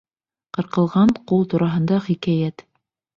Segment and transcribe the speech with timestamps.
[0.57, 2.65] ҠЫРҠЫЛҒАН ҠУЛ ТУРАҺЫНДА ХИКӘЙӘТ